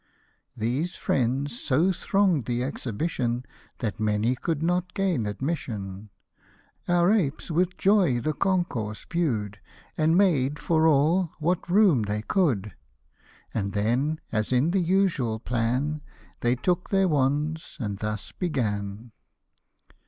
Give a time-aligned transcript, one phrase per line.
[0.57, 3.45] These friends so throng'd the exhibition,
[3.81, 6.09] That many could not gain admission.
[6.87, 9.59] Our apes with joy the concourse view'd,
[9.95, 12.73] And made for all what room they could;
[13.53, 16.01] And then, as is the usual plan,
[16.39, 19.11] They took their wands, and thus began.